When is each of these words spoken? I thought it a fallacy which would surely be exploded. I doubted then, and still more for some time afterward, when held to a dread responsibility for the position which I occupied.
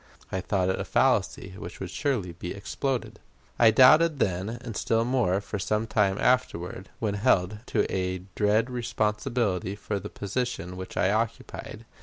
I 0.31 0.41
thought 0.41 0.69
it 0.69 0.79
a 0.79 0.83
fallacy 0.83 1.53
which 1.59 1.79
would 1.79 1.91
surely 1.91 2.31
be 2.31 2.55
exploded. 2.55 3.19
I 3.59 3.69
doubted 3.69 4.17
then, 4.17 4.49
and 4.49 4.75
still 4.75 5.05
more 5.05 5.39
for 5.41 5.59
some 5.59 5.85
time 5.85 6.17
afterward, 6.19 6.89
when 6.97 7.13
held 7.13 7.59
to 7.67 7.85
a 7.95 8.23
dread 8.33 8.71
responsibility 8.71 9.75
for 9.75 9.99
the 9.99 10.09
position 10.09 10.75
which 10.75 10.97
I 10.97 11.11
occupied. 11.11 11.85